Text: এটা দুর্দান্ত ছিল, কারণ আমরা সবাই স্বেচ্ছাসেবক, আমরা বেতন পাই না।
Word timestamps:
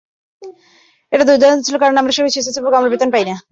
এটা 1.11 1.23
দুর্দান্ত 1.23 1.61
ছিল, 1.67 1.75
কারণ 1.77 1.95
আমরা 1.97 2.13
সবাই 2.17 2.31
স্বেচ্ছাসেবক, 2.33 2.73
আমরা 2.73 2.91
বেতন 2.93 3.09
পাই 3.13 3.25
না। 3.25 3.35